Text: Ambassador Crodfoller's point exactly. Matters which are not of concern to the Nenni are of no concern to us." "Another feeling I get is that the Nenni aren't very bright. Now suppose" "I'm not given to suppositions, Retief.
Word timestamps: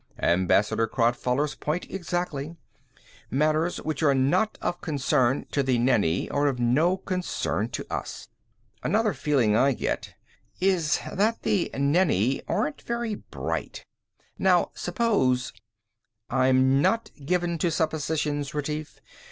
Ambassador 0.23 0.87
Crodfoller's 0.87 1.53
point 1.53 1.85
exactly. 1.87 2.55
Matters 3.29 3.77
which 3.77 4.01
are 4.01 4.15
not 4.15 4.57
of 4.59 4.81
concern 4.81 5.45
to 5.51 5.61
the 5.61 5.77
Nenni 5.77 6.27
are 6.31 6.47
of 6.47 6.57
no 6.59 6.97
concern 6.97 7.69
to 7.69 7.85
us." 7.93 8.27
"Another 8.81 9.13
feeling 9.13 9.55
I 9.55 9.73
get 9.73 10.15
is 10.59 10.99
that 11.13 11.43
the 11.43 11.69
Nenni 11.75 12.41
aren't 12.47 12.81
very 12.81 13.13
bright. 13.13 13.85
Now 14.39 14.71
suppose" 14.73 15.53
"I'm 16.31 16.81
not 16.81 17.11
given 17.23 17.59
to 17.59 17.69
suppositions, 17.69 18.55
Retief. 18.55 19.01